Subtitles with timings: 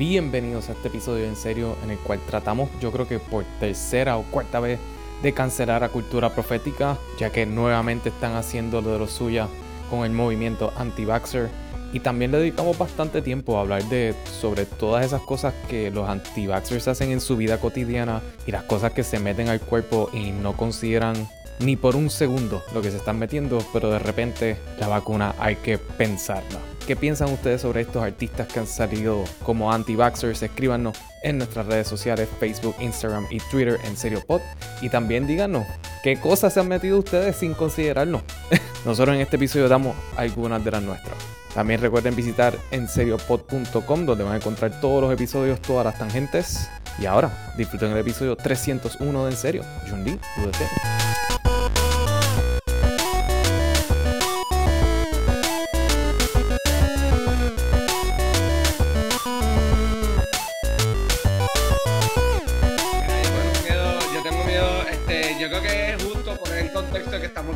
[0.00, 4.16] Bienvenidos a este episodio en serio en el cual tratamos, yo creo que por tercera
[4.16, 4.80] o cuarta vez,
[5.22, 9.46] de cancelar a cultura profética, ya que nuevamente están haciendo lo de lo suya
[9.90, 11.50] con el movimiento anti-vaxxer.
[11.92, 16.08] Y también le dedicamos bastante tiempo a hablar de sobre todas esas cosas que los
[16.08, 20.30] anti-vaxxers hacen en su vida cotidiana y las cosas que se meten al cuerpo y
[20.30, 21.28] no consideran
[21.58, 25.56] ni por un segundo lo que se están metiendo, pero de repente la vacuna hay
[25.56, 26.58] que pensarla.
[26.90, 30.42] ¿Qué piensan ustedes sobre estos artistas que han salido como anti-vaxxers?
[30.42, 34.40] Escríbanos en nuestras redes sociales, Facebook, Instagram y Twitter en Serio Pod.
[34.82, 35.64] Y también díganos
[36.02, 38.22] qué cosas se han metido ustedes sin considerarnos.
[38.84, 41.14] Nosotros en este episodio damos algunas de las nuestras.
[41.54, 46.68] También recuerden visitar en seriopod.com donde van a encontrar todos los episodios, todas las tangentes.
[46.98, 49.64] Y ahora, disfruten el episodio 301 de En Serio.
[49.88, 50.18] Jun Lee,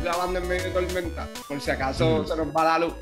[0.01, 2.93] grabando en medio de tormenta, por si acaso se nos va la luz.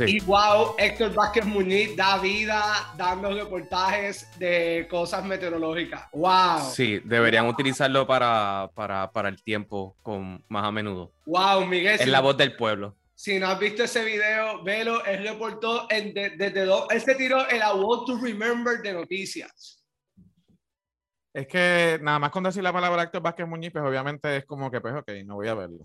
[0.00, 6.08] Y wow, Héctor Vázquez Muñiz da vida dando reportajes de cosas meteorológicas.
[6.12, 6.72] Wow.
[6.72, 11.12] Sí, deberían utilizarlo para, para, para el tiempo con más a menudo.
[11.26, 12.00] Wow, Miguel.
[12.00, 12.96] Es la voz del pueblo.
[13.14, 15.04] Si no has visto ese video, velo.
[15.04, 16.86] Él reportó desde dos.
[16.90, 19.83] Él se tiró el want to remember de noticias.
[21.34, 24.70] Es que nada más con decir la palabra Héctor Vázquez Muñiz, pues obviamente es como
[24.70, 25.84] que, pues ok, no voy a verlo.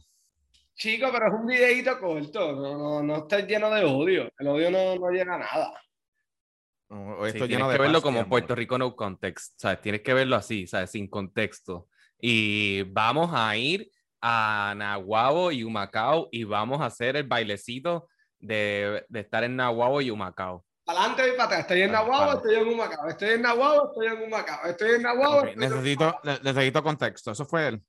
[0.75, 4.31] Chico, pero es un videito corto, no, no, no está lleno de odio.
[4.37, 5.73] El odio no, no llega a nada.
[7.25, 9.81] esto tienes que verlo como Puerto Rico no context, ¿sabes?
[9.81, 10.91] Tienes que verlo así, ¿sabes?
[10.91, 11.87] Sin contexto.
[12.21, 13.89] Y vamos a ir
[14.21, 19.99] a Nahuabo y Humacao y vamos a hacer el bailecito de, de estar en Nahuabo
[19.99, 20.63] y Humacao.
[20.89, 21.59] Adelante y para atrás.
[21.61, 23.07] Estoy en Nahuabo, estoy en Humacao.
[23.09, 24.65] Estoy en Nahuabo, estoy en Humacao.
[24.65, 25.45] Estoy en Nahuabo.
[25.55, 27.31] necesito, necesito contexto.
[27.31, 27.81] Eso fue él.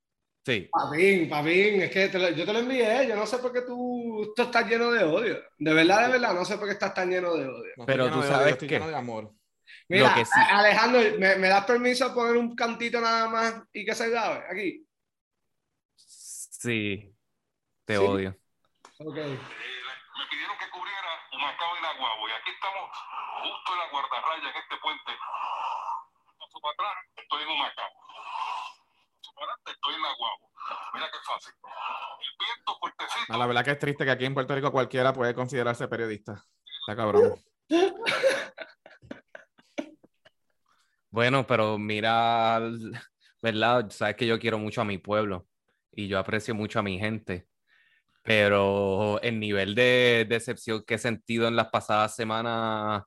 [0.45, 0.69] Sí.
[0.71, 4.43] Papín, papín, es que yo te lo envié, yo no sé por qué tú, esto
[4.45, 5.39] estás lleno de odio.
[5.59, 7.73] De verdad, de verdad, no sé por qué estás tan lleno de odio.
[7.87, 8.67] Pero tú sabes que...
[8.67, 9.33] de amor.
[9.89, 10.15] Mira,
[10.51, 14.45] Alejandro, ¿me, ¿me, das permiso a poner un cantito nada más y que se grabe
[14.51, 14.87] aquí?
[15.97, 17.15] Sí,
[17.85, 18.37] te odio.
[18.99, 19.17] Ok.
[19.17, 20.70] Eh, me pidieron que
[21.41, 22.91] cubriera Humacao y Naguabo y aquí estamos
[23.43, 25.13] justo en la guardarraya, en este puente.
[26.39, 28.01] Paso para atrás, estoy en Humacao
[29.71, 30.49] estoy en la guagua.
[30.95, 31.55] Mira qué fácil.
[32.21, 33.39] El viento fuertecito.
[33.39, 36.45] la verdad que es triste que aquí en Puerto Rico cualquiera puede considerarse periodista.
[36.81, 37.35] Está cabrón.
[41.13, 42.61] Bueno, pero mira,
[43.43, 43.91] ¿verdad?
[43.91, 45.49] Sabes que yo quiero mucho a mi pueblo
[45.91, 47.49] y yo aprecio mucho a mi gente,
[48.23, 53.03] pero el nivel de decepción que he sentido en las pasadas semanas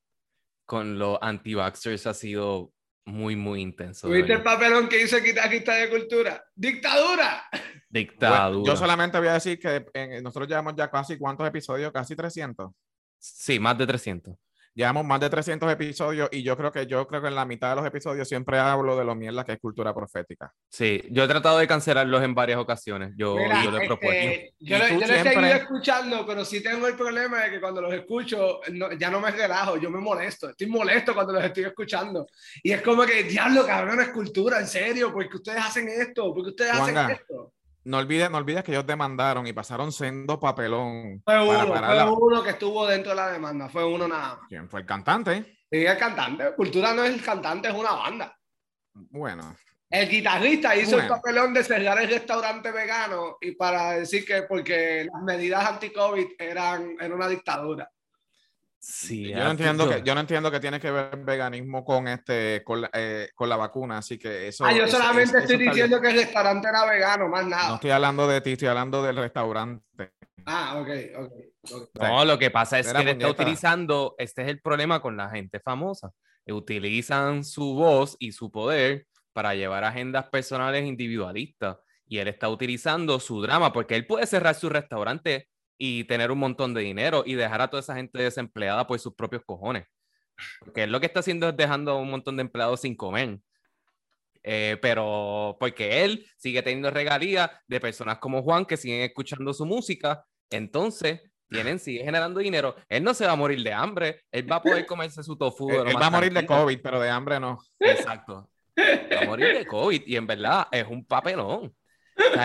[0.66, 2.72] con los anti-vaxxers ha sido
[3.06, 4.09] muy, muy intenso.
[4.09, 6.44] ¿Viste el papelón que hizo Quitaquista de Cultura?
[6.56, 7.44] ¡Dictadura!
[7.90, 8.66] Dictadura.
[8.66, 9.85] yo solamente voy a decir que
[10.24, 12.72] nosotros llevamos ya casi cuántos episodios, casi 300.
[13.19, 14.35] Sí, más de 300.
[14.75, 17.69] Llevamos más de 300 episodios y yo creo que yo creo que en la mitad
[17.69, 20.51] de los episodios siempre hablo de lo mierda que es cultura profética.
[20.67, 23.13] Sí, yo he tratado de cancelarlos en varias ocasiones.
[23.16, 24.29] Yo, yo lo he propuesto.
[24.29, 27.94] Este, yo, lo, he seguido escuchando, pero sí tengo el problema de que cuando los
[27.94, 28.62] escucho
[28.97, 30.50] ya no me relajo, yo me molesto.
[30.50, 32.25] Estoy molesto cuando los estoy escuchando.
[32.63, 36.50] Y es como que, diablo, cabrón, es cultura, en serio, porque ustedes hacen esto, porque
[36.50, 37.53] ustedes hacen esto.
[37.85, 41.21] No olvides, no olvides que ellos demandaron y pasaron siendo papelón.
[41.25, 44.47] Fue uno, fue uno que estuvo dentro de la demanda, fue uno nada más.
[44.47, 45.57] ¿Quién fue el cantante?
[45.69, 46.53] Sí, el cantante.
[46.55, 48.38] Cultura no es el cantante, es una banda.
[48.94, 49.55] Bueno.
[49.89, 55.05] El guitarrista hizo el papelón de cerrar el restaurante vegano y para decir que porque
[55.11, 57.88] las medidas anti-COVID eran, era una dictadura.
[58.85, 62.66] Sí, yo no entiendo que yo no entiendo que tiene que ver veganismo con este
[62.66, 64.66] con la, eh, con la vacuna, así que eso.
[64.66, 67.69] Ah, yo solamente estoy diciendo que el restaurante era vegano, más nada.
[67.69, 70.11] No estoy hablando de ti, estoy hablando del restaurante.
[70.45, 71.88] Ah, ok, ok.
[72.01, 75.29] No, lo que pasa es que él está utilizando, este es el problema con la
[75.29, 76.11] gente famosa.
[76.45, 81.77] Utilizan su voz y su poder para llevar agendas personales individualistas.
[82.06, 85.47] Y él está utilizando su drama, porque él puede cerrar su restaurante
[85.77, 89.13] y tener un montón de dinero y dejar a toda esa gente desempleada por sus
[89.15, 89.85] propios cojones.
[90.59, 93.39] Porque él lo que está haciendo es dejando a un montón de empleados sin comer.
[94.43, 99.65] Eh, pero porque él sigue teniendo regalías de personas como Juan que siguen escuchando su
[99.65, 102.75] música, entonces tienen, sigue generando dinero.
[102.89, 105.69] Él no se va a morir de hambre, él va a poder comerse su tofu.
[105.69, 107.59] él, va a morir de COVID, pero de hambre no.
[107.79, 108.49] Exacto.
[108.77, 111.73] Va a morir de COVID y en verdad es un papelón.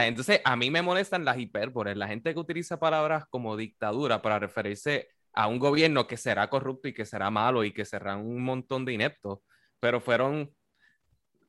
[0.02, 4.38] Entonces, a mí me molestan las hipérboles, la gente que utiliza palabras como dictadura para
[4.38, 8.42] referirse a un gobierno que será corrupto y que será malo y que será un
[8.42, 9.40] montón de ineptos,
[9.80, 10.52] pero fueron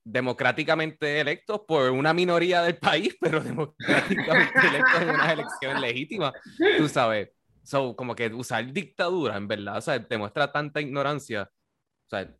[0.04, 6.34] democráticamente electos por una minoría del país, pero democráticamente electos en unas elecciones legítimas,
[6.78, 7.30] tú sabes.
[7.64, 11.44] So, como que usar dictadura, en verdad, o sea, demuestra tanta ignorancia.
[11.44, 12.36] O sea,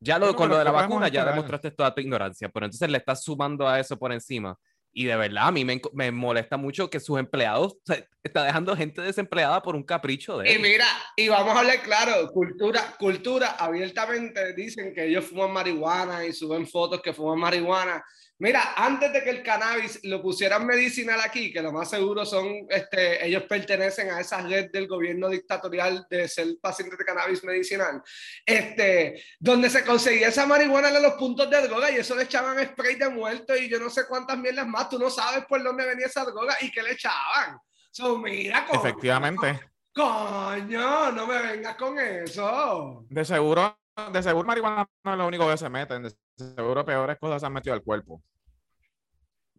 [0.00, 2.98] ya lo, con lo de la vacuna ya demostraste toda tu ignorancia, pero entonces le
[2.98, 4.58] estás sumando a eso por encima.
[4.92, 8.44] Y de verdad, a mí me, me molesta mucho que sus empleados, o sea, está
[8.44, 10.58] dejando gente desempleada por un capricho de él.
[10.58, 10.86] Y mira,
[11.16, 16.66] y vamos a hablar claro, cultura, cultura, abiertamente dicen que ellos fuman marihuana y suben
[16.66, 18.04] fotos que fuman marihuana.
[18.42, 22.66] Mira, antes de que el cannabis lo pusieran medicinal aquí, que lo más seguro son,
[22.70, 28.02] este, ellos pertenecen a esa red del gobierno dictatorial de ser pacientes de cannabis medicinal,
[28.44, 32.58] este, donde se conseguía esa marihuana en los puntos de droga y eso le echaban
[32.66, 35.86] spray de muerto y yo no sé cuántas mierdas más, tú no sabes por dónde
[35.86, 37.60] venía esa droga y qué le echaban.
[37.92, 39.70] So, mira, Efectivamente.
[39.94, 43.06] Coño, no me vengas con eso.
[43.08, 43.78] De seguro,
[44.12, 47.46] de seguro marihuana no es lo único que se meten, de seguro peores cosas se
[47.46, 48.20] han metido al cuerpo.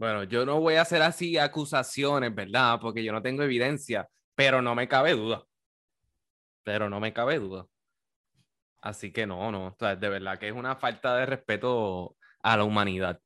[0.04, 2.78] Bueno, yo no voy a hacer así acusaciones, ¿verdad?
[2.82, 5.46] Porque yo no tengo evidencia, pero no me cabe duda.
[6.64, 7.68] Pero no me cabe duda.
[8.82, 13.22] Así que no, no, de verdad que es una falta de respeto a la humanidad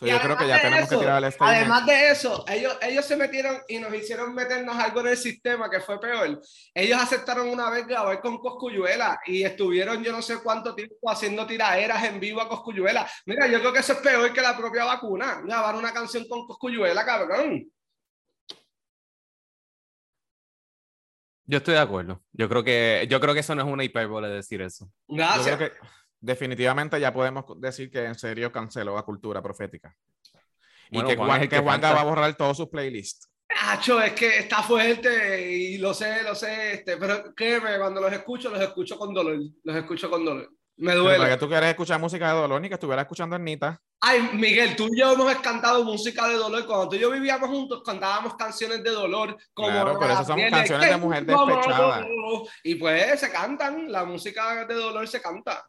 [0.00, 3.58] yo creo que ya tenemos que tirar el Además de eso, ellos, ellos se metieron
[3.68, 6.40] y nos hicieron meternos algo en el sistema que fue peor.
[6.74, 11.46] Ellos aceptaron una vez grabar con Coscuyuela y estuvieron yo no sé cuánto tiempo haciendo
[11.46, 13.08] tiraderas en vivo a Coscuyuela.
[13.26, 15.40] Mira, yo creo que eso es peor que la propia vacuna.
[15.44, 17.70] Grabar una canción con Coscuyuela, cabrón.
[21.46, 22.22] Yo estoy de acuerdo.
[22.32, 24.90] Yo creo que, yo creo que eso no es una hipérbole decir eso.
[25.08, 25.72] Gracias
[26.20, 29.94] definitivamente ya podemos decir que en serio canceló la cultura profética.
[30.90, 33.28] y que, Juan, que, va a borrar todos sus playlists.
[33.48, 38.12] Hacho, es que está fuerte y lo sé, lo sé, este, pero créeme, cuando los
[38.12, 40.50] escucho, los escucho con dolor, los escucho con dolor.
[40.78, 41.18] Me duele.
[41.18, 43.80] Pero que tú quieres escuchar música de dolor ni que estuviera escuchando Anita.
[44.00, 46.64] Ay, Miguel, tú y yo hemos cantado música de dolor.
[46.66, 49.36] Cuando tú y yo vivíamos juntos, cantábamos canciones de dolor.
[49.52, 52.06] Como claro, pero esas son canciones de mujer despechada.
[52.62, 55.68] Y pues se cantan, la música de dolor se canta.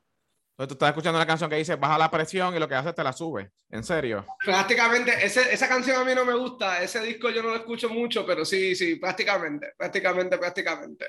[0.60, 2.90] Entonces tú estás escuchando una canción que dice baja la presión y lo que hace
[2.90, 3.54] es te la sube.
[3.70, 4.26] ¿En serio?
[4.44, 6.84] Prácticamente, ese, esa canción a mí no me gusta.
[6.84, 11.06] Ese disco yo no lo escucho mucho, pero sí, sí, prácticamente, prácticamente, prácticamente.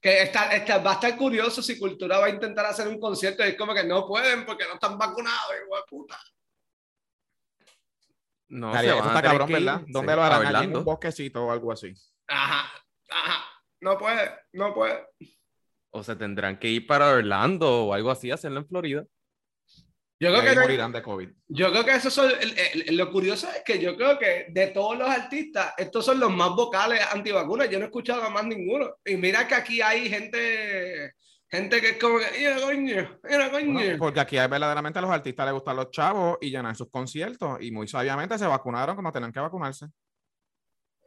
[0.00, 3.44] Que está, está, va a estar curioso si Cultura va a intentar hacer un concierto
[3.44, 6.18] y es como que no pueden porque no están vacunados, igual puta.
[8.48, 9.82] No, se eso está cabrón, ¿verdad?
[9.86, 10.64] ¿Dónde lo harán?
[10.64, 11.92] ¿En un bosquecito o algo así?
[12.26, 12.72] Ajá,
[13.10, 13.44] ajá.
[13.82, 15.06] No puede, no puede
[15.90, 19.04] o se tendrán que ir para Orlando o algo así, hacerlo en Florida.
[20.20, 21.28] Yo creo, que morirán de COVID.
[21.46, 22.32] yo creo que eso son,
[22.90, 26.50] lo curioso es que yo creo que de todos los artistas, estos son los más
[26.56, 27.70] vocales antivacunas.
[27.70, 28.96] Yo no he escuchado a más ninguno.
[29.04, 31.14] Y mira que aquí hay gente,
[31.48, 33.96] gente que es como que, mira coño, mira coño.
[33.96, 37.58] porque aquí hay, verdaderamente a los artistas les gustan los chavos y llenan sus conciertos.
[37.60, 39.86] Y muy sabiamente se vacunaron como tenían que vacunarse.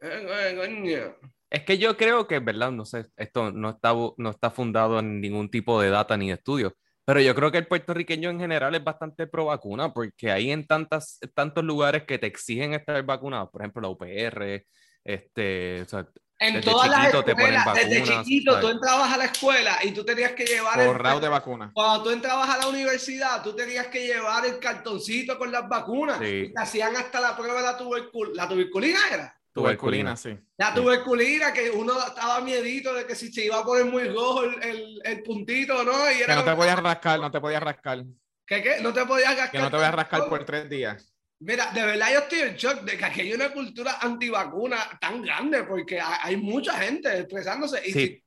[0.00, 1.32] Eh, coño.
[1.52, 2.70] Es que yo creo que, ¿verdad?
[2.70, 6.34] No sé, esto no está, no está fundado en ningún tipo de data ni de
[6.34, 10.50] estudio, pero yo creo que el puertorriqueño en general es bastante pro vacuna porque hay
[10.50, 14.64] en tantas, tantos lugares que te exigen estar vacunado, por ejemplo, la UPR,
[15.04, 16.08] este, o sea,
[16.38, 20.44] en todas las escuelas, desde chiquito, tú entrabas a la escuela y tú tenías que
[20.44, 21.70] llevar el de vacuna.
[21.74, 26.16] Cuando tú entrabas a la universidad, tú tenías que llevar el cartoncito con las vacunas.
[26.22, 29.41] Y te hacían hasta la prueba de la, tubercul la tuberculina, ¿era?
[29.52, 30.38] Tuberculina, sí.
[30.56, 34.44] La tuberculina, que uno estaba miedito de que si se iba a poner muy rojo
[34.44, 36.10] el, el, el puntito, ¿no?
[36.10, 38.02] Y que no te podías rascar, no te podías rascar.
[38.46, 38.80] ¿Qué, qué?
[38.80, 39.50] No te podías rascar.
[39.50, 41.14] Que no te voy a rascar por tres días.
[41.40, 45.20] Mira, de verdad yo estoy en shock de que aquí hay una cultura antivacuna tan
[45.20, 47.82] grande, porque hay mucha gente expresándose.
[47.84, 48.24] Y sí,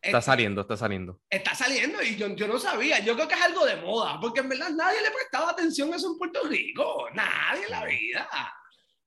[0.00, 1.20] está saliendo, está saliendo.
[1.28, 3.00] Está saliendo y yo, yo no sabía.
[3.00, 5.96] Yo creo que es algo de moda, porque en verdad nadie le prestaba atención a
[5.96, 7.08] eso en Puerto Rico.
[7.12, 8.28] Nadie en la vida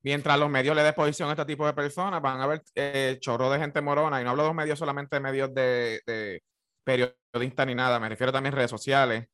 [0.05, 3.17] mientras los medios le den posición a este tipo de personas, van a haber eh,
[3.19, 6.43] chorro de gente morona, y no hablo de los medios solamente de medios de, de
[6.83, 9.25] periodistas ni nada, me refiero también a redes sociales,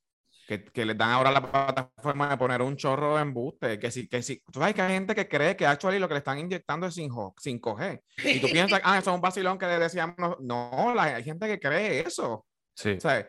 [0.48, 4.08] que, que, les dan ahora la plataforma de poner un chorro de embuste, que si,
[4.08, 6.40] que si, tú sabes que hay gente que cree que actually lo que le están
[6.40, 10.38] inyectando es 5, g y tú piensas, ah, eso es un vacilón que le decíamos,
[10.40, 12.46] no, la, hay gente que cree eso.
[12.74, 12.92] Sí.
[12.92, 13.28] O sea,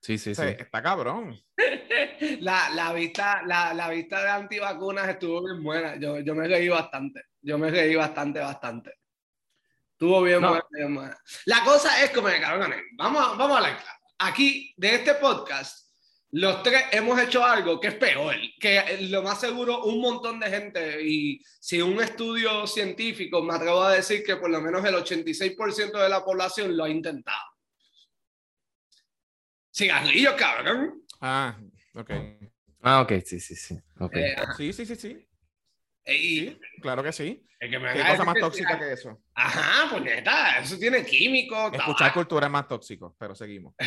[0.00, 0.42] sí, sí, sí.
[0.42, 1.40] Está cabrón.
[2.40, 5.96] la, la, vista, la, la, vista de antivacunas estuvo bien buena.
[5.96, 7.24] Yo, yo me reí bastante.
[7.42, 8.98] Yo me reí bastante, bastante.
[9.92, 12.28] Estuvo bien, buena, La cosa es como,
[12.96, 13.84] vamos, vamos a la
[14.18, 15.90] Aquí, de este podcast,
[16.32, 20.48] los tres hemos hecho algo que es peor, que lo más seguro un montón de
[20.48, 24.94] gente, y si un estudio científico me atrevo a decir que por lo menos el
[24.94, 27.49] 86% de la población lo ha intentado.
[29.80, 31.02] Cigarrillos, cabrón.
[31.22, 31.56] Ah,
[31.94, 32.10] ok.
[32.82, 33.78] Ah, ok, sí, sí, sí.
[33.98, 34.24] Okay.
[34.24, 35.26] Eh, sí, sí, sí, sí.
[36.06, 37.46] Y, claro que sí.
[37.58, 39.22] que me ¿Qué cosa más tóxica que- que eso?
[39.32, 41.72] Ajá, pues neta, eso tiene químico.
[41.72, 43.74] Escuchar cultura es más tóxico, pero seguimos.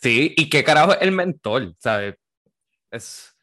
[0.00, 2.16] Sí, y qué carajo es el mentol, ¿sabes?
[2.90, 3.34] Es.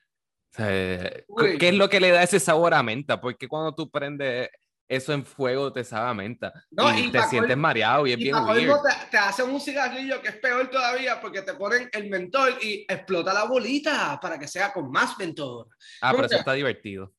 [0.55, 1.25] ¿Qué
[1.59, 3.19] es lo que le da ese sabor a menta?
[3.19, 4.49] Porque cuando tú prendes
[4.91, 8.11] eso en fuego te sabe a menta No, y, y te sientes col- mareado y
[8.11, 8.73] es Y bien weird.
[8.83, 12.85] te, te hacen un cigarrillo que es peor todavía porque te ponen el mentol y
[12.87, 15.67] explota la bolita para que sea con más mentol.
[16.01, 17.13] Ah, pero eso ¿Cómo está divertido.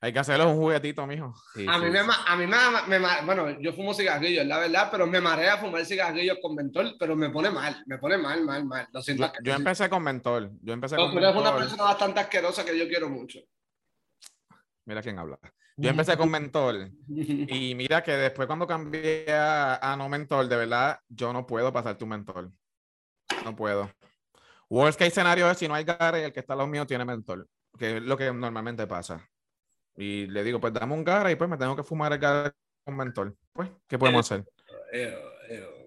[0.00, 1.34] Hay que hacerle un juguetito, mijo.
[1.54, 2.06] Sí, A sí, mí, me, sí.
[2.06, 5.84] ma- a mí me, me bueno, yo fumo cigarrillos, la verdad, pero me marea fumar
[5.84, 8.86] cigarrillos con mentol, pero me pone mal, me pone mal, mal, mal.
[8.92, 9.24] Lo siento.
[9.26, 10.50] Yo, yo empecé con mentol.
[10.62, 13.40] Yo empecé No, con tú eres una persona bastante asquerosa que yo quiero mucho.
[14.86, 15.38] Mira quién habla.
[15.76, 16.92] Yo empecé con mentol.
[17.08, 21.96] Y mira que después cuando cambié a, no mentol, de verdad, yo no puedo pasar
[21.96, 22.52] tu mentol.
[23.44, 23.90] No puedo.
[24.68, 27.04] Worst case escenario es si no hay Gare, el que está a los míos tiene
[27.04, 27.48] mentol.
[27.78, 29.28] Que es lo que normalmente pasa.
[29.96, 32.52] Y le digo, pues dame un Gare y pues me tengo que fumar el Gare
[32.84, 33.36] con mentol.
[33.52, 34.44] Pues, ¿qué podemos hacer?
[34.92, 35.83] Ew, ew.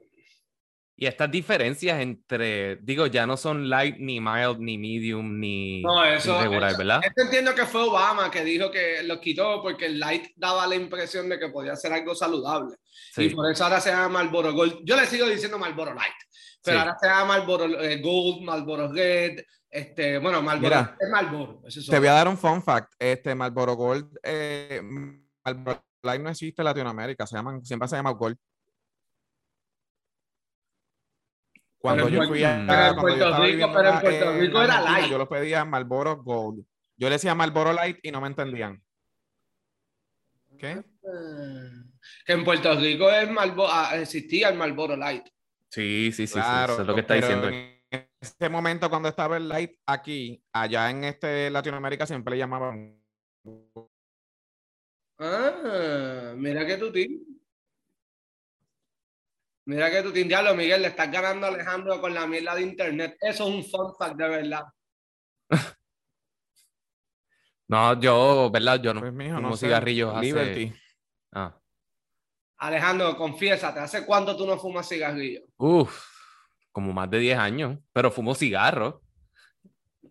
[1.00, 6.04] Y estas diferencias entre, digo, ya no son light, ni mild, ni medium, ni, No,
[6.04, 7.02] eso- regular, eso- ¿verdad?
[7.06, 10.74] Esto entiendo que fue Obama que dijo que lo quitó porque el light daba la
[10.74, 12.78] impresión de que podía ser algo saludable.
[13.16, 13.36] Y Sí.
[13.36, 14.80] por eso ahora se llama Marlboro Gold.
[14.84, 16.16] Yo le sigo diciendo Marlboro Light,
[16.64, 16.82] pero Sí.
[16.84, 21.62] ahora se llama Marlboro eh, Gold, Marlboro Red, este, bueno, Marlboro Mira, es Marlboro.
[21.68, 22.94] es Te voy a dar un fun fact.
[22.98, 24.82] Este Marlboro Gold, eh,
[25.46, 27.28] Marlboro Light no existe en Latinoamérica.
[27.28, 28.36] Se llaman, siempre se llama Gold.
[31.80, 35.12] Cuando yo fui a, Puerto Rico- viviendo pero en la- Puerto en Rico era light.
[35.12, 36.66] Yo lo pedía Marlboro Gold.
[36.98, 38.82] Yo le decía Marlboro Light y no me entendían.
[40.58, 40.84] ¿Qué?
[42.26, 45.28] Que en Puerto Rico es Marlboro, ah, existía el Marlboro Light.
[45.70, 47.50] Sí, sí, sí, sí, Claro, eso es lo que está diciendo.
[47.50, 53.00] En ese momento cuando estaba el Light aquí, allá en este Latinoamérica siempre le llamaban
[55.20, 57.20] Ah, mira que tú tienes.
[59.68, 60.30] Mira que tú tienes.
[60.30, 63.18] Diablo, Miguel, le estás ganando a Alejandro con la mierda de internet.
[63.20, 64.64] Eso es un fun fact de verdad.
[67.70, 68.82] No, yo, ¿verdad?
[68.82, 70.26] Yo no Pues, mijo, fumo no sé, cigarrillos hace...
[70.26, 70.74] Liberty.
[71.34, 71.54] Ah.
[72.60, 75.44] Alejandro, confiésate, ¿hace cuánto tú no fumas cigarrillos?
[75.58, 76.02] Uf,
[76.72, 79.02] como más de 10 años, pero fumo cigarro.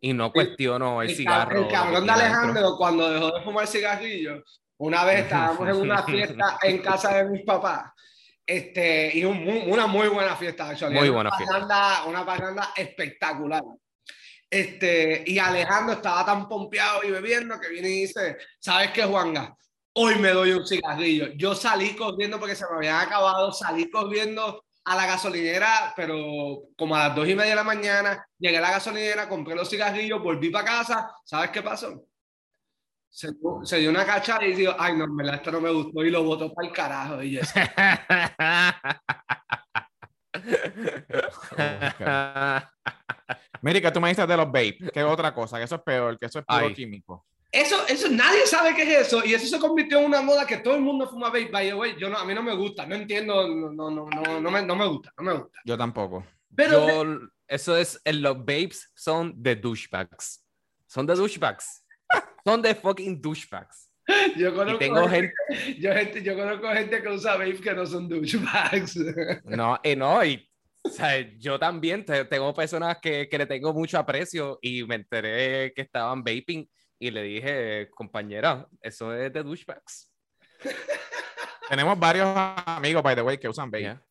[0.02, 1.62] Y no cuestiono el, cigarro.
[1.64, 2.12] el cabrón de.
[2.12, 7.30] Alejandro, cuando dejó de fumar cigarrillos, una vez estábamos en una fiesta en casa de
[7.30, 7.90] mis papás.
[8.46, 9.38] Este, y un
[9.68, 10.94] una muy buena fiesta, actually.
[10.94, 11.54] Muy buena una fiesta.
[11.54, 13.62] parranda- Una parranda espectacular.
[14.48, 19.56] Este, y Alejandro estaba tan pompeado y bebiendo que viene y dice, ¿sabes qué, Juanga?
[19.94, 21.28] Hoy me doy un cigarrillo.
[21.36, 26.14] Yo salí corriendo porque se me habían acabado, salí corriendo a la gasolinera, pero
[26.76, 29.68] como a las dos y media de la mañana, llegué a la gasolinera, compré los
[29.68, 32.04] cigarrillos, volví para casa, ¿sabes qué pasó?
[33.16, 33.30] Se,
[33.62, 36.10] se dio una cacha y dijo, ay, no, en verdad, esto no me gustó y
[36.10, 37.22] lo botó para el carajo.
[37.22, 37.40] Y yo,
[43.62, 45.80] Mira, que tú me dices de los vape, que es otra cosa, que eso es
[45.80, 46.74] peor, que eso es puro Ay.
[46.74, 47.24] químico.
[47.50, 50.58] Eso, eso, nadie sabe qué es eso y eso se convirtió en una moda que
[50.58, 51.48] todo el mundo fuma vape.
[51.50, 54.10] By the way, yo no, a mí no me gusta, no entiendo, no, no, no,
[54.10, 55.58] no, no me, no me gusta, no me gusta.
[55.64, 56.22] Yo tampoco.
[56.54, 60.44] Pero Yo, eso es, los babes son de douchebags.
[60.86, 61.85] Son de douchebags.
[62.46, 63.90] Son de fucking douchebags.
[64.36, 67.84] yo conozco, tengo gente, gente, yo, gente, yo conozco gente que usa vape que no
[67.84, 68.94] son douchebags.
[69.44, 70.48] no, y no, y
[70.84, 74.94] o sea, yo también te- tengo personas que, que le tengo mucho aprecio y me
[74.94, 80.12] enteré que estaban vaping y le dije, compañera, eso es de douchebags.
[81.68, 82.28] Tenemos varios
[82.64, 83.80] amigos, by the way, que usan vape.
[83.82, 84.02] Yeah.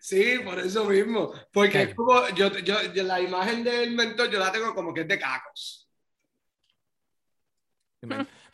[0.00, 1.32] Sí, por eso mismo.
[1.52, 5.02] Porque es como, yo, yo, yo- la imagen del mentor yo la tengo como que
[5.02, 5.85] es de cacos.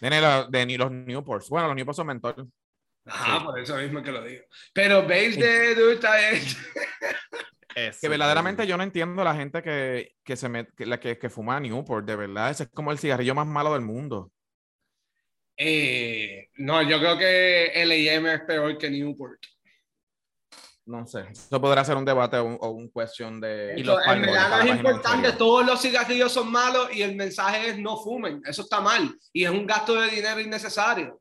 [0.00, 1.48] Nene, lo- de ni los Newports.
[1.48, 2.46] Bueno, los Newports son mentor.
[3.04, 3.44] Ajá, Sí.
[3.44, 4.42] por eso mismo que lo digo.
[4.72, 6.56] Pero babes de adulta es...
[8.00, 11.30] Que verdaderamente yo no entiendo la gente que, que se met- que, la que, que
[11.30, 12.50] fuma Newport, de verdad.
[12.50, 14.30] Ese es como el cigarrillo más malo del mundo.
[15.56, 19.40] Eh, no, yo creo que L&M es peor que Newport.
[20.84, 21.26] No sé.
[21.30, 23.74] Eso podrá ser un debate o un, o un question de.
[23.76, 27.14] Y los en verdad no para es importante, todos los cigarrillos son malos y el
[27.14, 28.42] mensaje es no fumen.
[28.44, 31.20] Eso está mal y es un gasto de dinero innecesario.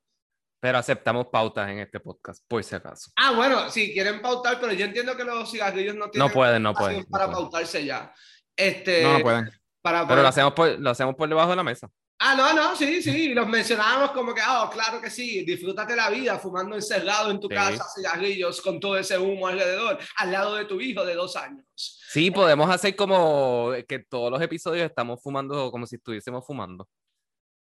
[0.59, 3.11] Pero aceptamos pautas en este podcast, por si acaso.
[3.15, 6.27] Ah, bueno, sí, quieren pautar, pero yo entiendo que los cigarrillos no tienen.
[6.27, 7.03] No pueden, no pueden.
[7.05, 8.13] Para no pautarse ya.
[8.55, 9.51] Este, no, no pueden.
[9.81, 11.89] Para, Pero lo hacemos, por, lo hacemos por debajo de la mesa.
[12.23, 16.07] Ah, no, no, sí, sí, los mencionábamos como que, oh, claro que sí, disfrútate la
[16.11, 20.65] vida fumando encerrado en tu casa cigarrillos con todo ese humo alrededor, al lado de
[20.65, 21.65] tu hijo de dos años.
[21.73, 26.87] Sí, podemos hacer como que todos los episodios estamos fumando como si estuviésemos fumando.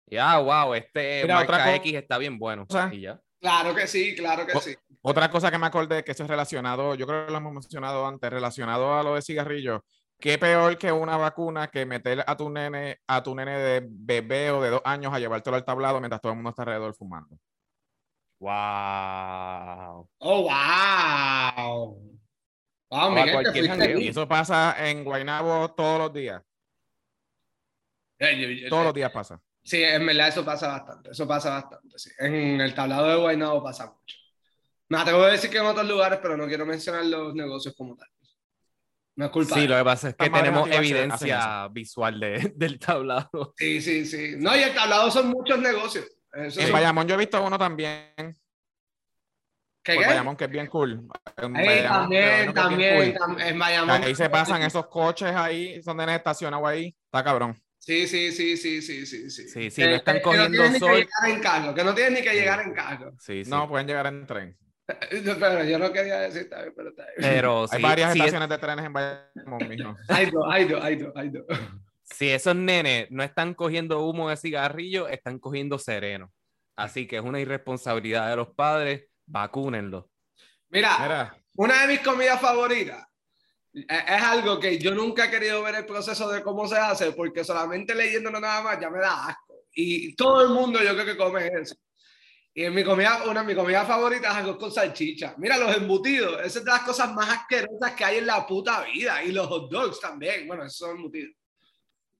[0.07, 2.65] Ya, wow, este Mira, marca X está bien bueno.
[2.91, 3.21] y ya.
[3.39, 4.75] Claro que sí, claro que sí.
[5.03, 8.07] Otra cosa que me acordé que eso es relacionado, yo creo que lo hemos mencionado
[8.07, 9.81] antes, relacionado a lo de cigarrillos.
[10.19, 14.49] ¿Qué peor que una vacuna que meter a tu nene, a tu nene de bebé
[14.49, 17.37] o de dos años a llevártelo al tablado mientras todo el mundo está alrededor fumando?
[18.39, 20.09] ¡Wow!
[20.17, 22.01] ¡Oh, wow!
[22.89, 26.41] wow y eso pasa en Guaynabo todos los días.
[28.19, 29.39] Eh, todos los días pasa.
[29.63, 31.11] Sí, en verdad eso pasa bastante.
[31.11, 32.09] Eso pasa bastante, sí.
[32.17, 34.15] En el tablado de Guaynabo pasa mucho.
[34.89, 37.95] Me atrevo a decir que en otros lugares, pero no quiero mencionar los negocios como
[37.95, 38.07] tal.
[39.17, 39.55] No culpa.
[39.55, 43.53] Sí, lo que pasa es que tenemos evidencia visual de, del tablado.
[43.57, 44.35] Sí, sí, sí.
[44.37, 46.05] No, y el tablado son muchos negocios.
[46.33, 48.13] en Bayamón yo he visto uno también.
[49.83, 50.05] ¿Qué, qué?
[50.05, 51.07] Bayamón, que es bien cool.
[51.35, 54.03] también, también, en Bayamón.
[54.03, 56.95] Ahí se pasan esos coches ahí, son de estacionados ahí.
[57.05, 57.59] Está cabrón.
[57.79, 59.29] Sí, sí, sí, sí, sí, sí.
[59.31, 60.91] Sí, sí, sí no están cogiendo que no sol.
[60.91, 63.13] Que, llegar en carro, que no tienen ni que llegar en carro.
[63.17, 63.49] Sí, sí.
[63.49, 64.57] No, pueden llegar en tren.
[65.39, 67.15] Pero yo no quería decir también, pero está bien.
[67.29, 69.97] Pero hay varias estaciones de trenes en Bayamón, mijo.
[70.07, 71.45] Hay dos, hay dos, hay dos, hay dos.
[72.03, 76.31] Si esos nenes no están cogiendo humo de cigarrillo, están cogiendo sereno.
[76.77, 80.09] Así que es una irresponsabilidad de los padres, vacúnenlo.
[80.69, 83.05] Mira, Mira, una de mis comidas favoritas
[83.73, 87.11] e, es algo que yo nunca he querido ver el proceso de cómo se hace,
[87.11, 89.65] porque solamente leyéndolo nada más ya me da asco.
[89.73, 91.75] Y todo el mundo yo creo que come eso.
[92.57, 95.35] Y en mi comida, una de mis comidas favoritas es algo con salchicha.
[95.37, 98.81] Mira, los embutidos, esas es de las cosas más asquerosas que hay en la puta
[98.81, 99.21] vida.
[99.21, 100.47] Y los hot dogs también.
[100.47, 101.35] Bueno, esos son embutidos.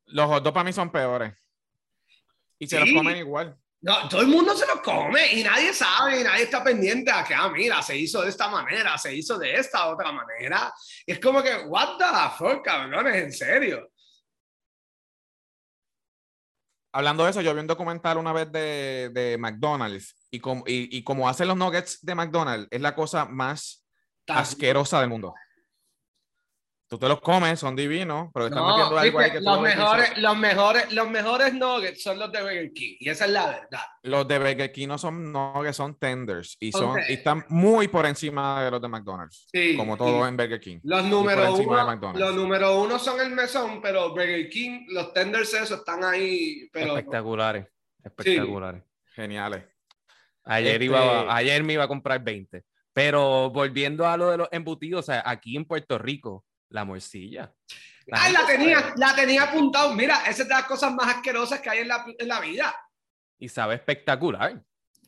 [0.06, 1.34] Los hot dogs para mí son peores.
[2.60, 3.58] Y se los comen igual.
[3.82, 7.24] No, todo el mundo se los come y nadie sabe y nadie está pendiente a
[7.24, 10.72] que, ah, mira, se hizo de esta manera, se hizo de esta otra manera.
[11.04, 12.06] es como que, what the
[12.38, 13.90] fuck, cabrones, en serio.
[16.94, 21.04] Hablando de eso, yo vi un documental una vez de, de McDonald's y como, y,
[21.04, 23.86] como hacen los nuggets de McDonald's, es la cosa más
[24.28, 25.34] asquerosa del mundo.
[26.90, 30.38] Tú te los comes, son divinos, pero están metiendo algo ahí que los mejores, los
[30.38, 33.82] mejores, los mejores nuggets son los de Burger King y esa es la verdad.
[34.04, 38.06] Los de Burger King no son nuggets, son tenders y son y están muy por
[38.06, 40.80] encima de los de McDonald's, como todo en Burger King.
[40.84, 45.80] Los número uno, los número uno son el mesón, pero Burger King, los tenders esos
[45.80, 47.68] están ahí, pero espectaculares,
[48.02, 48.82] espectaculares,
[49.14, 49.77] geniales.
[50.48, 52.64] Ayer iba, este ayer me iba a comprar 20.
[52.94, 57.54] Pero volviendo a lo de los embutidos, o sea, aquí en Puerto Rico la morcilla.
[58.12, 59.94] Ay, la tenía, la tenía apuntado.
[59.94, 62.76] Mira, esa es de las cosas más asquerosas que hay en la, en la vida.
[63.38, 64.62] Y sabe espectacular.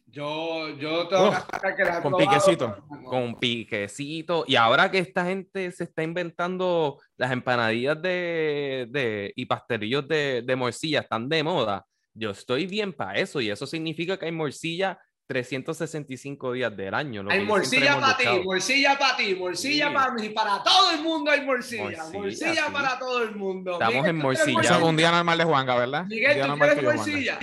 [0.06, 2.84] Yo, yo tengo que Con piquecito.
[3.06, 4.44] Con piquecito.
[4.48, 10.42] Y ahora que esta gente se está inventando las empanadillas de, de y pastelillos de,
[10.42, 11.86] de morcilla, están de moda.
[12.14, 13.40] Yo estoy bien para eso.
[13.40, 17.24] Y eso significa que hay morcilla 365 días del año.
[17.30, 21.46] Hay morcilla para ti, morcilla para ti, morcilla para mí, para todo el mundo hay
[21.46, 23.74] morcilla, morcilla, para todo el mundo.
[23.74, 24.62] Estamos en morcilla.
[24.62, 26.06] Eso es un día normal de Juanga, ¿verdad?
[26.06, 27.40] Miguel, ¿tú quieres morcilla?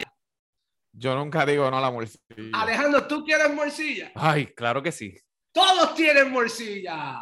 [0.94, 2.22] Yo nunca digo no la morcilla.
[2.54, 4.10] Alejandro, ¿tú quieres morcilla?
[4.16, 5.16] Ay, claro que sí.
[5.52, 7.20] Todos tienen morcilla.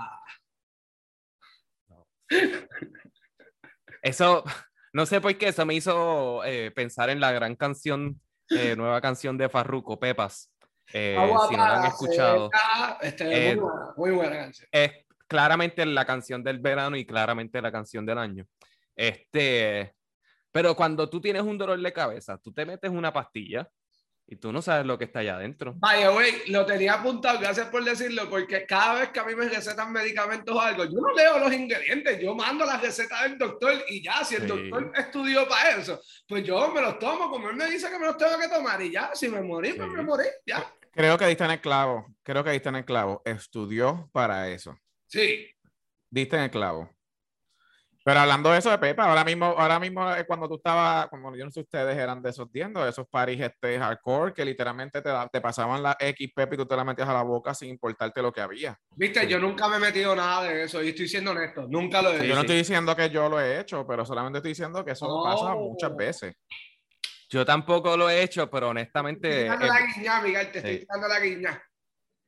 [4.00, 4.42] Eso,
[4.94, 9.02] no sé por qué, eso me hizo eh, pensar en la gran canción, eh, nueva
[9.02, 10.53] canción de Farruko, Pepas
[10.92, 11.16] eh,
[11.48, 12.50] si no la han escuchado.
[13.00, 13.60] Este, eh,
[13.96, 14.68] muy, buena, canción.
[14.70, 14.92] Es
[15.26, 18.46] claramente la canción del verano y claramente la canción del año.
[18.94, 19.94] Este,
[20.52, 23.68] pero cuando tú tienes un dolor de cabeza, tú te metes una pastilla
[24.26, 25.74] y tú no sabes lo que está allá adentro.
[25.76, 29.48] Vaya, güey, lo tenía apuntado, gracias por decirlo, porque cada vez que a mí me
[29.48, 33.74] recetan medicamentos o algo, yo no leo los ingredientes, yo mando la receta del doctor
[33.88, 37.56] y ya, si el doctor estudió para eso, pues yo me los tomo como él
[37.56, 40.02] me dice que me los tengo que tomar y ya, si me morí, pues me
[40.02, 40.64] morí, ya.
[40.92, 44.78] Creo que diste en el clavo, creo que diste en el clavo, estudió para eso.
[45.06, 45.50] Sí.
[46.08, 46.93] Diste en el clavo.
[48.04, 51.46] Pero hablando de eso de Pepa, ahora mismo, ahora mismo cuando tú estabas, como yo
[51.46, 55.10] no sé ustedes eran de esos tiendos, de esos paris este hardcore que literalmente te,
[55.32, 58.20] te pasaban la X Pepe y tú te la metías a la boca sin importarte
[58.20, 58.78] lo que había.
[58.94, 62.12] Viste, yo nunca me he metido nada de eso y estoy siendo honesto, nunca lo
[62.12, 62.24] he hecho.
[62.24, 65.22] yo no estoy diciendo que yo lo he hecho, pero solamente estoy diciendo que eso
[65.24, 66.34] pasa muchas veces.
[67.30, 69.28] Yo tampoco lo he hecho, pero honestamente.
[69.28, 71.62] Te estoy la guiña, Miguel, te estoy dando la guiña.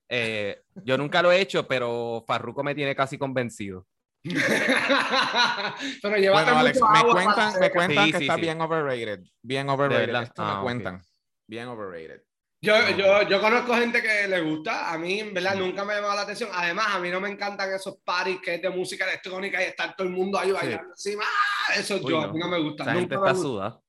[0.08, 3.86] Eh, yo nunca lo he hecho, pero Farruko me tiene casi convencido.
[6.02, 9.20] pero lleva bueno, Alex, me cuentan, me cuentan que está bien overrated.
[9.42, 10.14] Bien overrated.
[10.22, 11.02] Esto me ah, cuentan.
[11.46, 12.22] Bien overrated.
[12.62, 15.96] Yo, yo, yo, conozco gente que le gusta, a mí en verdad nunca me ha
[15.96, 16.50] llamado la atención.
[16.52, 19.94] Además, a mí no me encantan esos parties que es de música electrónica y estar
[19.94, 21.24] todo el mundo ahí bailando encima.
[21.24, 21.74] ¡Ah!
[21.76, 22.84] Eso yo, a mí no me gusta.
[22.84, 23.80] La gente está suda.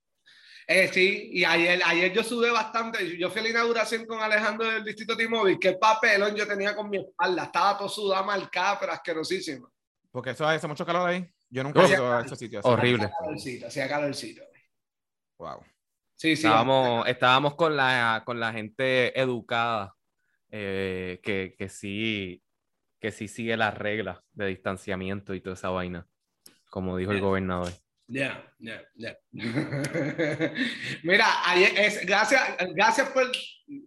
[0.70, 3.16] Eh, sí, y ayer, ayer yo sudé bastante.
[3.16, 5.58] Yo fui a la inauguración con Alejandro del Distrito T-Mobile.
[5.58, 7.44] Qué papelón yo tenía con mi espalda.
[7.44, 9.66] Estaba todo sudado, marcada, pero asquerosísima.
[10.10, 11.28] Porque eso hace mucho calor ahí.
[11.50, 12.64] Yo nunca he ido a esos sitios.
[12.64, 13.04] Horrible.
[13.04, 14.42] Hacía calorcito, hacía calorcito.
[15.38, 15.62] Wow.
[16.16, 16.46] Sí, sí.
[16.46, 19.94] Estábamos, estábamos con, la, con la gente educada
[20.50, 22.42] eh, que, que, sí,
[23.00, 26.08] que sí sigue las reglas de distanciamiento y toda esa vaina,
[26.70, 27.72] como dijo el gobernador.
[28.08, 29.18] Ya, ya, ya.
[31.02, 33.30] Mira, es, gracias, gracias por.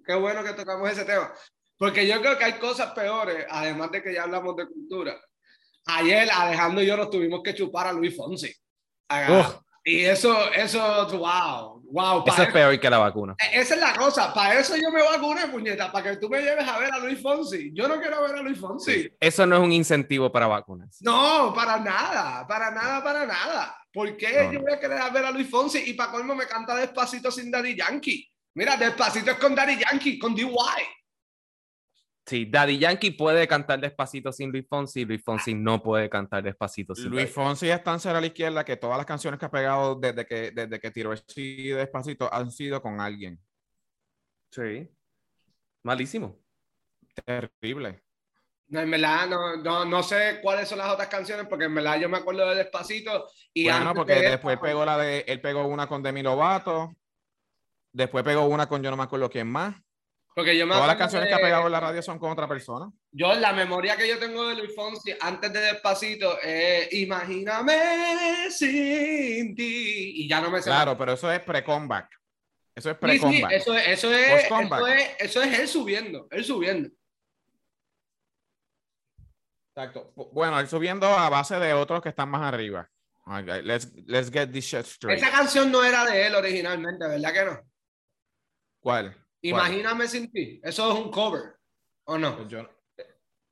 [0.06, 1.34] Qué bueno que tocamos ese tema.
[1.76, 5.20] Porque yo creo que hay cosas peores, además de que ya hablamos de cultura.
[5.86, 8.54] Ayer Alejandro y yo nos tuvimos que chupar a Luis Fonsi.
[9.84, 12.24] Y eso, eso, wow, wow.
[12.28, 13.36] Eso es peor que la vacuna.
[13.39, 14.32] E, esa es la cosa.
[14.32, 17.20] Para eso yo me vacuné, puñeta, para que tú me lleves a ver a Luis
[17.20, 17.72] Fonsi.
[17.74, 19.10] Yo no quiero ver a Luis Fonsi.
[19.20, 20.98] Eso no es un incentivo para vacunas.
[21.02, 23.76] No, para nada, para nada, para nada.
[23.91, 26.76] ¿Por qué yo voy a querer ver a Luis Fonsi y para colmo me canta
[26.76, 28.32] Despacito sin Daddy Yankee?
[28.54, 30.48] Mira, Despacito es con Daddy Yankee, con DY.
[32.26, 36.94] Sí, Daddy Yankee puede cantar despacito sin Luis Fonsi, Luis Fonsi no puede cantar despacito
[36.94, 39.52] sin Luis Fonsi es tan ser a la izquierda que todas las canciones que ha
[39.52, 43.40] pegado desde que, desde que tiró sí despacito han sido con alguien.
[44.52, 44.88] Sí.
[45.84, 46.38] Malísimo.
[47.26, 48.04] Terrible.
[48.72, 52.08] No, en verdad, no, no, sé cuáles son las otras canciones, porque en verdad yo
[52.08, 53.28] me acuerdo de Despacito.
[53.54, 56.96] Y bueno, porque después pegó la de, él pegó una con Demi Lovato,
[57.92, 59.76] después pegó una con yo no me acuerdo quién más.
[60.34, 62.89] Porque yo Todas las canciones que ha pegado en la radio son con otra persona.
[63.12, 69.54] Yo, la memoria que yo tengo de Luis Fonsi antes de Despacito es Imagíname sin
[69.56, 70.13] ti.
[70.15, 70.70] Y ya no me sé.
[70.70, 72.10] Claro, pero eso es pre-comeback.
[72.74, 73.52] Eso es pre-comeback.
[73.52, 74.46] eso, es, eso, es,
[75.20, 76.28] eso, es, él subiendo.
[76.32, 76.89] Él subiendo.
[79.76, 80.13] Exacto.
[80.32, 82.89] Bueno, él subiendo a base de otros que están más arriba.
[83.63, 85.22] let's, let's get this shit straight.
[85.22, 87.60] Esa canción no era de él originalmente, ¿verdad que no?
[88.80, 89.21] ¿Cuál?
[89.41, 90.60] Imagíname sin ti.
[90.63, 91.56] Eso es un cover,
[92.06, 92.36] ¿o no?
[92.36, 92.69] Pues yo,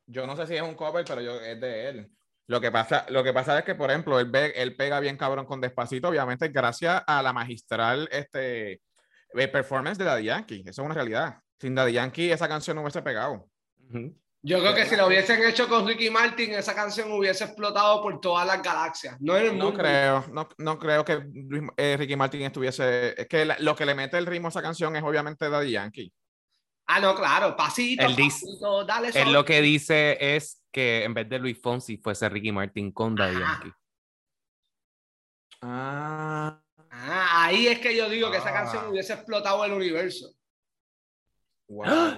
[0.06, 2.12] yo no sé si es un cover, pero yo, es de él.
[2.48, 5.18] Lo que, pasa, lo que pasa es que, por ejemplo, él, ve, él pega bien
[5.18, 8.82] cabrón con Despacito, obviamente, gracias a la magistral este,
[9.36, 10.64] eh, performance de Daddy Yankee.
[10.66, 11.40] Eso es una realidad.
[11.60, 13.48] Sin Daddy Yankee, esa canción no hubiese pegado.
[14.42, 18.22] Yo creo que si lo hubiesen hecho con Ricky Martin, esa canción hubiese explotado por
[18.22, 19.18] todas las galaxias.
[19.20, 21.22] No, no creo, no, no, creo que
[21.76, 23.22] eh, Ricky Martin estuviese.
[23.22, 26.14] Es que lo que le mete el ritmo a esa canción es obviamente Daddy Yankee.
[26.88, 31.30] Ah, no, claro, pasito, él pasito, dale Él lo que dice es que en vez
[31.30, 33.40] de Luis Fonsi fuese Ricky Martin con Daddy ah.
[33.40, 33.74] Yankee.
[35.62, 36.62] Ah.
[36.90, 37.46] ah.
[37.46, 38.90] ahí es que yo digo que esa canción ah.
[38.90, 40.34] hubiese explotado el universo.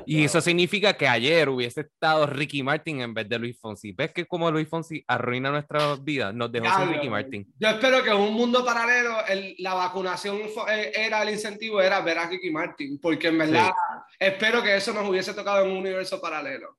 [0.06, 3.92] Y eso significa que ayer hubiese estado Ricky Martin en vez de Luis Fonsi.
[3.92, 6.34] ¿Ves que como Luis Fonsi arruina nuestras vidas?
[6.34, 7.54] Nos dejó sin Ricky Martin.
[7.60, 9.18] Yo espero que en un mundo paralelo
[9.58, 13.72] la vacunación eh, era el incentivo, era ver a Ricky Martin, porque en verdad
[14.18, 16.78] espero que eso nos hubiese tocado en un universo paralelo.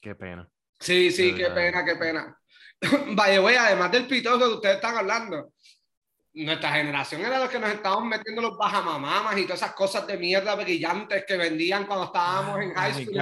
[0.00, 0.48] Qué pena.
[0.78, 2.38] Sí, sí, qué pena, qué pena.
[3.12, 5.52] Vaya, güey, además del pitoso que ustedes están hablando,
[6.32, 10.16] nuestra generación era los que nos estábamos metiendo los bajamamamas y todas esas cosas de
[10.16, 13.14] mierda brillantes que vendían cuando estábamos en high school.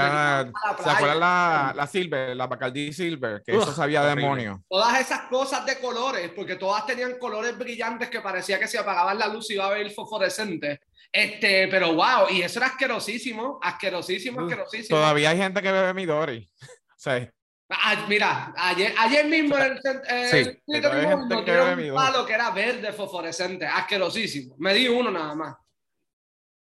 [0.83, 3.43] ¿Se acuerdan la, la Silver, la Bacardi Silver?
[3.43, 4.63] Que eso sabía demonio.
[4.69, 9.19] Todas esas cosas de colores, porque todas tenían colores brillantes que parecía que si apagaban
[9.19, 10.81] la luz iba a ver fosforescente.
[11.11, 14.99] Este, pero wow, y eso era asquerosísimo, asquerosísimo, asquerosísimo.
[14.99, 16.47] Todavía hay gente que bebe Midori.
[16.61, 17.33] o sea,
[17.71, 24.55] Ah, mira, ayer, ayer mismo en el, eh, un palo que era verde fosforescente, asquerosísimo.
[24.59, 25.57] Me di uno nada más.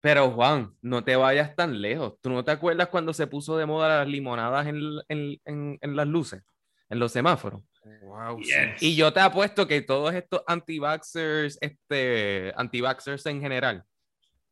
[0.02, 2.14] Pero Juan, no te vayas tan lejos.
[2.20, 6.06] ¿Tú no te acuerdas cuando se puso de moda las limonadas en, en, en, las
[6.06, 6.42] luces,
[6.90, 7.62] en los semáforos?
[8.02, 8.38] Wow,
[8.80, 13.84] Y yo te apuesto que todos estos anti-vaxxers, este, anti-vaxxers en general,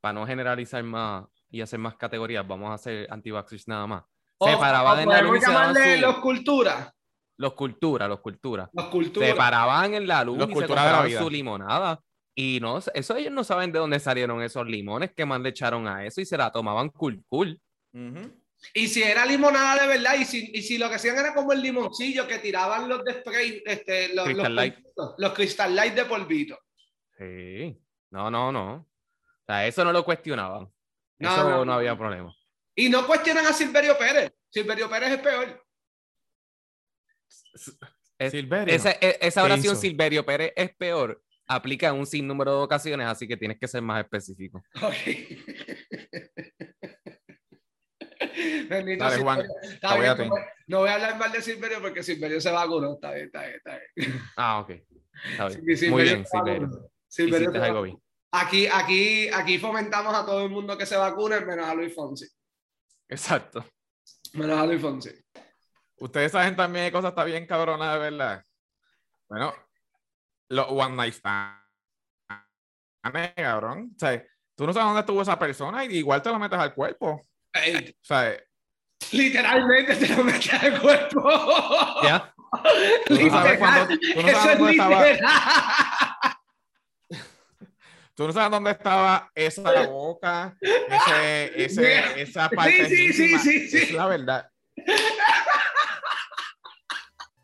[0.01, 4.05] para no generalizar más y hacer más categorías, vamos a hacer anti-vaxxers nada más
[4.41, 5.41] se paraban en la luz.
[5.41, 6.93] llamarle los culturas?
[7.37, 8.69] Los culturas, los culturas.
[8.73, 9.29] Los culturas.
[9.29, 12.01] Se paraban en la luz los y se compraban su limonada.
[12.35, 15.89] Y no, eso ellos no saben de dónde salieron esos limones que más le echaron
[15.89, 17.61] a eso y se la tomaban cool, cool.
[18.75, 21.53] Y si era limonada de verdad, y si, y si, lo que hacían era como
[21.53, 24.77] el limoncillo que tiraban los de spray, este, los, Crystal, los, Light.
[25.19, 26.59] los Crystal Light de polvito.
[27.17, 27.77] Sí,
[28.11, 28.89] no, no, no.
[29.47, 30.71] sea, eso no lo cuestionaban.
[31.19, 31.73] No, eso no, no, no.
[31.73, 32.33] había problema.
[32.81, 34.33] Y no cuestionan a Silverio Pérez.
[34.51, 35.67] Silverio Pérez es peor.
[38.21, 38.73] Es- Silverio.
[38.73, 39.77] esa, e- esa ¿Qué oración?
[39.77, 41.21] Silverio Pérez es peor.
[41.49, 44.63] Aplica en un sinnúmero de ocasiones, así que tienes que ser más específico.
[48.69, 49.43] Bendito Dale, Juan.
[49.63, 52.53] Está voy a no, voy- no voy a hablar mal de Silverio porque Silverio se
[52.53, 52.95] vacunó.
[52.95, 54.23] Está bien, está bien, está bien.
[54.37, 54.71] Ah, ok.
[55.33, 55.77] Está bien.
[55.77, 56.25] Silverio Muy bien.
[57.09, 57.65] Silverio.
[57.65, 58.01] Algo bien.
[58.31, 62.25] Aquí, aquí, aquí fomentamos a todo el mundo que se vacune, menos a Luis Fonsi.
[63.09, 63.65] Exacto.
[64.35, 65.11] A Luis Fonsi.
[65.97, 68.45] Ustedes saben también que cosas está bien cabrona de verdad.
[69.29, 69.55] Bueno,
[70.49, 71.59] los one night stand.
[73.37, 73.93] Cabrón.
[73.97, 74.23] O sea,
[74.55, 77.23] tú no sabes dónde estuvo esa persona y igual te lo metes al cuerpo.
[77.53, 78.37] Ey, O sea,
[79.13, 81.31] literalmente te lo metes al cuerpo.
[82.03, 82.35] ¿Ya?
[83.07, 85.21] tú no sabes cuándo, tú no Eso es estaba, literal.
[88.19, 92.89] Tú no sabes dónde estaba esa boca, ese, ese, esa parte.
[92.89, 93.79] Sí, sí, sí, sí, sí.
[93.79, 94.51] Es la verdad.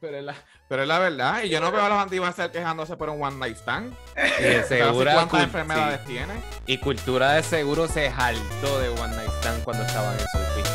[0.01, 0.35] Pero es la,
[0.69, 1.45] pero es la verdad.
[1.45, 3.97] Y yo no veo a los anti-vaxxers quejándose por un one night stand.
[4.41, 6.09] Y de segura ¿Cuántas enfermedades sí.
[6.09, 6.35] tiene?
[6.67, 10.74] Y cultura de seguro se jaltó de One Night Stand cuando estaban en eso.